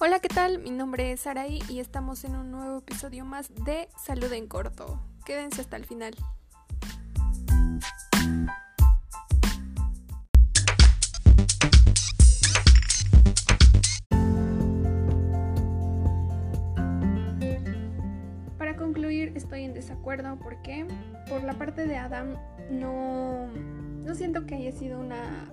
[0.00, 0.60] Hola, ¿qué tal?
[0.60, 5.02] Mi nombre es Saraí y estamos en un nuevo episodio más de Salud en Corto.
[5.26, 6.14] Quédense hasta el final.
[18.56, 20.86] Para concluir, estoy en desacuerdo porque
[21.28, 22.36] por la parte de Adam
[22.70, 23.48] no,
[24.04, 25.52] no siento que haya sido una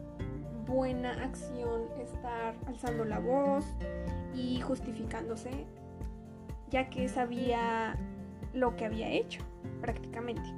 [0.68, 3.66] buena acción estar alzando la voz
[4.34, 5.66] y justificándose,
[6.70, 7.96] ya que sabía
[8.54, 9.42] lo que había hecho
[9.82, 10.50] prácticamente.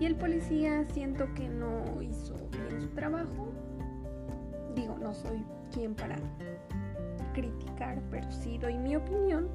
[0.00, 3.52] Y el policía siento que no hizo bien su trabajo.
[4.74, 6.16] Digo, no soy quien para
[7.34, 9.48] criticar, pero sí doy mi opinión.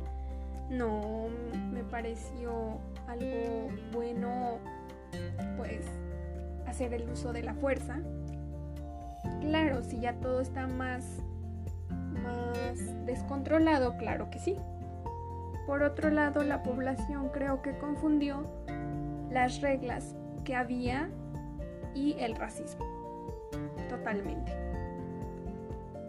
[0.69, 1.27] No
[1.71, 4.57] me pareció algo bueno,
[5.55, 5.85] pues,
[6.65, 8.01] hacer el uso de la fuerza
[9.43, 11.21] Claro, si ya todo está más,
[13.05, 14.57] descontrolado, claro que sí.
[15.67, 18.47] Por otro lado, la población creo que confundió
[19.29, 21.09] las reglas que había
[21.93, 22.85] y el racismo.
[23.89, 24.53] Totalmente.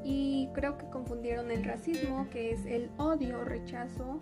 [0.05, 4.21] Y creo que confundieron el racismo, que es el odio, rechazo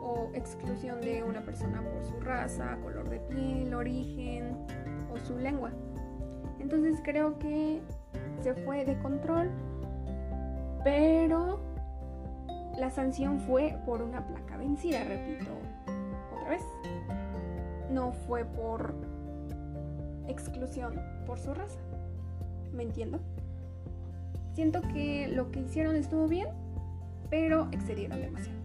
[0.00, 4.56] o exclusión de una persona por su raza, color de piel, origen
[5.12, 5.72] o su lengua.
[6.58, 7.82] Entonces creo que
[8.46, 9.50] se fue de control,
[10.84, 11.58] pero
[12.78, 15.50] la sanción fue por una placa vencida, repito,
[16.32, 16.62] otra vez.
[17.90, 18.94] No fue por
[20.28, 20.94] exclusión
[21.26, 21.80] por su raza.
[22.72, 23.18] ¿Me entiendo?
[24.52, 26.46] Siento que lo que hicieron estuvo bien,
[27.28, 28.60] pero excedieron demasiado.